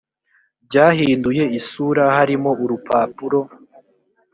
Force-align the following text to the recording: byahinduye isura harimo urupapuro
byahinduye 0.65 1.43
isura 1.59 2.03
harimo 2.17 2.51
urupapuro 2.63 3.39